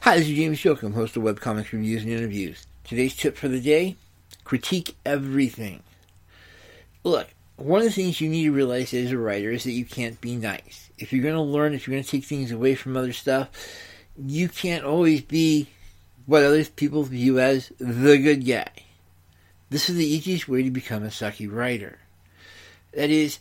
Hi, 0.00 0.18
this 0.18 0.28
is 0.28 0.36
James 0.36 0.60
Jokum, 0.60 0.94
host 0.94 1.16
of 1.16 1.22
Webcomics 1.22 1.72
Reviews 1.72 2.02
and 2.02 2.12
Interviews. 2.12 2.66
Today's 2.84 3.16
tip 3.16 3.36
for 3.36 3.48
the 3.48 3.60
day 3.60 3.96
critique 4.44 4.96
everything. 5.04 5.82
Look, 7.02 7.28
one 7.56 7.80
of 7.80 7.86
the 7.86 7.92
things 7.92 8.20
you 8.20 8.28
need 8.28 8.44
to 8.44 8.52
realize 8.52 8.92
as 8.94 9.12
a 9.12 9.18
writer 9.18 9.50
is 9.50 9.64
that 9.64 9.72
you 9.72 9.84
can't 9.84 10.20
be 10.20 10.36
nice. 10.36 10.90
If 10.98 11.12
you're 11.12 11.22
going 11.22 11.34
to 11.34 11.40
learn, 11.40 11.74
if 11.74 11.86
you're 11.86 11.94
going 11.94 12.04
to 12.04 12.10
take 12.10 12.24
things 12.24 12.50
away 12.50 12.74
from 12.74 12.96
other 12.96 13.12
stuff, 13.12 13.50
you 14.16 14.48
can't 14.48 14.84
always 14.84 15.22
be 15.22 15.68
what 16.26 16.42
other 16.42 16.64
people 16.64 17.02
view 17.02 17.38
as 17.38 17.72
the 17.78 18.18
good 18.18 18.46
guy. 18.46 18.70
This 19.70 19.88
is 19.88 19.96
the 19.96 20.06
easiest 20.06 20.48
way 20.48 20.62
to 20.62 20.70
become 20.70 21.04
a 21.04 21.08
sucky 21.08 21.50
writer. 21.50 21.98
That 22.92 23.10
is, 23.10 23.38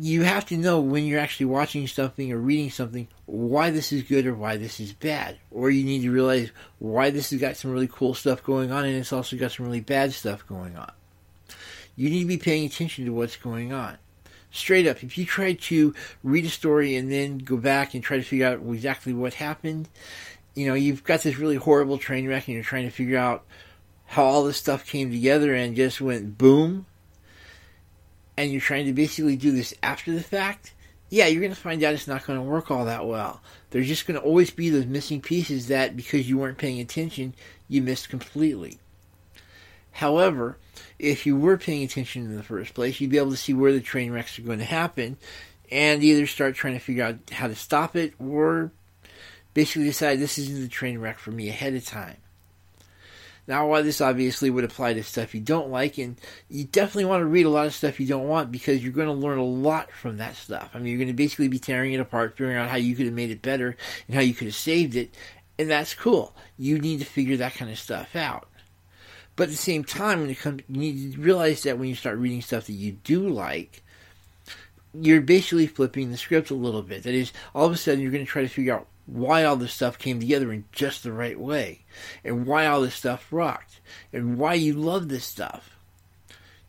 you 0.00 0.22
have 0.22 0.46
to 0.46 0.56
know 0.56 0.80
when 0.80 1.04
you're 1.04 1.20
actually 1.20 1.46
watching 1.46 1.86
something 1.86 2.32
or 2.32 2.38
reading 2.38 2.70
something 2.70 3.08
why 3.26 3.70
this 3.70 3.92
is 3.92 4.02
good 4.02 4.26
or 4.26 4.34
why 4.34 4.56
this 4.56 4.80
is 4.80 4.92
bad. 4.92 5.38
Or 5.50 5.70
you 5.70 5.84
need 5.84 6.02
to 6.02 6.10
realize 6.10 6.50
why 6.78 7.10
this 7.10 7.30
has 7.30 7.40
got 7.40 7.56
some 7.56 7.72
really 7.72 7.88
cool 7.88 8.14
stuff 8.14 8.42
going 8.42 8.72
on 8.72 8.84
and 8.84 8.96
it's 8.96 9.12
also 9.12 9.36
got 9.36 9.52
some 9.52 9.66
really 9.66 9.80
bad 9.80 10.12
stuff 10.12 10.46
going 10.46 10.76
on. 10.76 10.92
You 11.96 12.08
need 12.08 12.20
to 12.20 12.28
be 12.28 12.38
paying 12.38 12.66
attention 12.66 13.04
to 13.04 13.12
what's 13.12 13.36
going 13.36 13.72
on. 13.72 13.98
Straight 14.50 14.86
up, 14.86 15.02
if 15.02 15.16
you 15.18 15.24
try 15.24 15.54
to 15.54 15.94
read 16.22 16.44
a 16.44 16.50
story 16.50 16.96
and 16.96 17.10
then 17.10 17.38
go 17.38 17.56
back 17.56 17.94
and 17.94 18.02
try 18.02 18.16
to 18.16 18.22
figure 18.22 18.46
out 18.46 18.60
exactly 18.66 19.12
what 19.12 19.34
happened, 19.34 19.88
you 20.54 20.66
know, 20.66 20.74
you've 20.74 21.04
got 21.04 21.22
this 21.22 21.38
really 21.38 21.56
horrible 21.56 21.98
train 21.98 22.28
wreck 22.28 22.46
and 22.48 22.54
you're 22.54 22.64
trying 22.64 22.84
to 22.84 22.90
figure 22.90 23.18
out 23.18 23.44
how 24.06 24.24
all 24.24 24.44
this 24.44 24.58
stuff 24.58 24.86
came 24.86 25.10
together 25.10 25.54
and 25.54 25.74
just 25.76 26.00
went 26.00 26.36
boom 26.36 26.86
and 28.42 28.50
you're 28.50 28.60
trying 28.60 28.86
to 28.86 28.92
basically 28.92 29.36
do 29.36 29.52
this 29.52 29.72
after 29.84 30.10
the 30.10 30.22
fact, 30.22 30.74
yeah, 31.10 31.28
you're 31.28 31.40
going 31.40 31.54
to 31.54 31.60
find 31.60 31.80
out 31.84 31.94
it's 31.94 32.08
not 32.08 32.26
going 32.26 32.40
to 32.40 32.44
work 32.44 32.72
all 32.72 32.86
that 32.86 33.06
well. 33.06 33.40
There's 33.70 33.86
just 33.86 34.04
going 34.04 34.18
to 34.18 34.26
always 34.26 34.50
be 34.50 34.68
those 34.68 34.84
missing 34.84 35.20
pieces 35.20 35.68
that, 35.68 35.96
because 35.96 36.28
you 36.28 36.38
weren't 36.38 36.58
paying 36.58 36.80
attention, 36.80 37.34
you 37.68 37.82
missed 37.82 38.08
completely. 38.08 38.78
However, 39.92 40.58
if 40.98 41.24
you 41.24 41.36
were 41.36 41.56
paying 41.56 41.84
attention 41.84 42.24
in 42.24 42.36
the 42.36 42.42
first 42.42 42.74
place, 42.74 43.00
you'd 43.00 43.10
be 43.10 43.18
able 43.18 43.30
to 43.30 43.36
see 43.36 43.54
where 43.54 43.72
the 43.72 43.80
train 43.80 44.10
wrecks 44.10 44.36
are 44.40 44.42
going 44.42 44.58
to 44.58 44.64
happen 44.64 45.18
and 45.70 46.02
either 46.02 46.26
start 46.26 46.56
trying 46.56 46.74
to 46.74 46.80
figure 46.80 47.04
out 47.04 47.30
how 47.30 47.46
to 47.46 47.54
stop 47.54 47.94
it 47.94 48.12
or 48.18 48.72
basically 49.54 49.84
decide 49.84 50.18
this 50.18 50.36
isn't 50.36 50.62
the 50.62 50.68
train 50.68 50.98
wreck 50.98 51.20
for 51.20 51.30
me 51.30 51.48
ahead 51.48 51.74
of 51.74 51.86
time. 51.86 52.16
Now, 53.46 53.66
while 53.66 53.82
this 53.82 54.00
obviously 54.00 54.50
would 54.50 54.64
apply 54.64 54.94
to 54.94 55.02
stuff 55.02 55.34
you 55.34 55.40
don't 55.40 55.70
like, 55.70 55.98
and 55.98 56.16
you 56.48 56.64
definitely 56.64 57.06
want 57.06 57.22
to 57.22 57.26
read 57.26 57.46
a 57.46 57.50
lot 57.50 57.66
of 57.66 57.74
stuff 57.74 57.98
you 57.98 58.06
don't 58.06 58.28
want 58.28 58.52
because 58.52 58.82
you're 58.82 58.92
going 58.92 59.08
to 59.08 59.12
learn 59.12 59.38
a 59.38 59.44
lot 59.44 59.90
from 59.90 60.18
that 60.18 60.36
stuff. 60.36 60.70
I 60.74 60.78
mean, 60.78 60.88
you're 60.88 60.98
going 60.98 61.08
to 61.08 61.14
basically 61.14 61.48
be 61.48 61.58
tearing 61.58 61.92
it 61.92 62.00
apart, 62.00 62.36
figuring 62.36 62.56
out 62.56 62.68
how 62.68 62.76
you 62.76 62.94
could 62.94 63.06
have 63.06 63.14
made 63.14 63.30
it 63.30 63.42
better 63.42 63.76
and 64.06 64.14
how 64.14 64.20
you 64.20 64.32
could 64.32 64.46
have 64.46 64.54
saved 64.54 64.94
it, 64.94 65.12
and 65.58 65.68
that's 65.68 65.94
cool. 65.94 66.34
You 66.56 66.78
need 66.78 67.00
to 67.00 67.04
figure 67.04 67.36
that 67.38 67.54
kind 67.54 67.70
of 67.70 67.78
stuff 67.78 68.14
out. 68.14 68.48
But 69.34 69.44
at 69.44 69.50
the 69.50 69.56
same 69.56 69.82
time, 69.82 70.20
when 70.20 70.30
it 70.30 70.38
comes, 70.38 70.62
you 70.68 70.78
need 70.78 71.14
to 71.14 71.20
realize 71.20 71.62
that 71.62 71.78
when 71.78 71.88
you 71.88 71.94
start 71.94 72.18
reading 72.18 72.42
stuff 72.42 72.66
that 72.66 72.72
you 72.74 72.92
do 72.92 73.28
like, 73.28 73.82
you're 74.94 75.22
basically 75.22 75.66
flipping 75.66 76.10
the 76.10 76.18
script 76.18 76.50
a 76.50 76.54
little 76.54 76.82
bit. 76.82 77.02
That 77.04 77.14
is, 77.14 77.32
all 77.54 77.66
of 77.66 77.72
a 77.72 77.76
sudden, 77.76 78.00
you're 78.00 78.12
going 78.12 78.24
to 78.24 78.30
try 78.30 78.42
to 78.42 78.48
figure 78.48 78.74
out 78.74 78.86
why 79.06 79.44
all 79.44 79.56
this 79.56 79.72
stuff 79.72 79.98
came 79.98 80.20
together 80.20 80.52
in 80.52 80.64
just 80.72 81.02
the 81.02 81.12
right 81.12 81.38
way, 81.38 81.84
and 82.24 82.46
why 82.46 82.66
all 82.66 82.80
this 82.80 82.94
stuff 82.94 83.26
rocked, 83.30 83.80
and 84.12 84.38
why 84.38 84.54
you 84.54 84.72
love 84.74 85.08
this 85.08 85.24
stuff. 85.24 85.76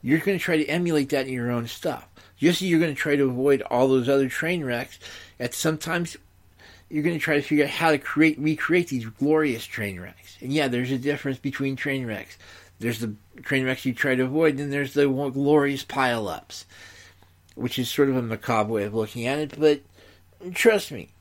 You're 0.01 0.19
going 0.19 0.37
to 0.37 0.43
try 0.43 0.57
to 0.57 0.65
emulate 0.65 1.09
that 1.09 1.27
in 1.27 1.33
your 1.33 1.51
own 1.51 1.67
stuff. 1.67 2.07
Just 2.37 2.61
you're 2.61 2.79
going 2.79 2.93
to 2.93 2.99
try 2.99 3.15
to 3.15 3.29
avoid 3.29 3.61
all 3.61 3.87
those 3.87 4.09
other 4.09 4.27
train 4.27 4.65
wrecks, 4.65 4.99
at 5.39 5.53
sometimes 5.53 6.17
you're 6.89 7.03
going 7.03 7.17
to 7.17 7.23
try 7.23 7.35
to 7.35 7.41
figure 7.41 7.63
out 7.63 7.71
how 7.71 7.91
to 7.91 7.97
create, 7.97 8.37
recreate 8.37 8.89
these 8.89 9.05
glorious 9.05 9.65
train 9.65 9.99
wrecks. 9.99 10.37
And 10.41 10.51
yeah, 10.51 10.67
there's 10.67 10.91
a 10.91 10.97
difference 10.97 11.37
between 11.37 11.75
train 11.75 12.05
wrecks. 12.05 12.37
There's 12.79 12.99
the 12.99 13.15
train 13.43 13.65
wrecks 13.65 13.85
you 13.85 13.93
try 13.93 14.15
to 14.15 14.23
avoid, 14.23 14.59
and 14.59 14.73
there's 14.73 14.93
the 14.93 15.07
glorious 15.07 15.83
pile-ups, 15.83 16.65
which 17.55 17.79
is 17.79 17.89
sort 17.89 18.09
of 18.09 18.17
a 18.17 18.21
macabre 18.21 18.73
way 18.73 18.83
of 18.83 18.93
looking 18.93 19.25
at 19.25 19.39
it. 19.39 19.57
But 19.57 19.81
trust 20.53 20.91
me, 20.91 21.12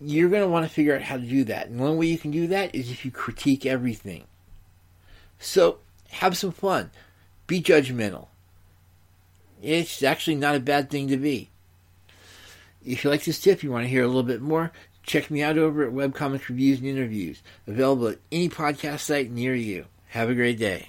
you're 0.00 0.30
going 0.30 0.42
to 0.42 0.48
want 0.48 0.66
to 0.66 0.72
figure 0.72 0.94
out 0.94 1.02
how 1.02 1.16
to 1.16 1.22
do 1.22 1.44
that. 1.44 1.68
And 1.68 1.80
one 1.80 1.96
way 1.96 2.06
you 2.06 2.18
can 2.18 2.30
do 2.30 2.46
that 2.48 2.74
is 2.74 2.90
if 2.90 3.04
you 3.04 3.10
critique 3.10 3.64
everything. 3.64 4.24
So 5.38 5.78
have 6.10 6.36
some 6.36 6.52
fun. 6.52 6.90
Be 7.46 7.62
judgmental. 7.62 8.28
It's 9.62 10.02
actually 10.02 10.36
not 10.36 10.54
a 10.54 10.60
bad 10.60 10.90
thing 10.90 11.08
to 11.08 11.16
be. 11.16 11.50
If 12.84 13.04
you 13.04 13.10
like 13.10 13.24
this 13.24 13.40
tip, 13.40 13.62
you 13.62 13.70
want 13.70 13.84
to 13.84 13.88
hear 13.88 14.04
a 14.04 14.06
little 14.06 14.22
bit 14.22 14.40
more, 14.40 14.72
check 15.02 15.30
me 15.30 15.42
out 15.42 15.58
over 15.58 15.84
at 15.84 15.92
Webcomics 15.92 16.48
Reviews 16.48 16.78
and 16.78 16.88
Interviews, 16.88 17.42
available 17.66 18.08
at 18.08 18.18
any 18.30 18.48
podcast 18.48 19.00
site 19.00 19.30
near 19.30 19.54
you. 19.54 19.86
Have 20.08 20.30
a 20.30 20.34
great 20.34 20.58
day. 20.58 20.88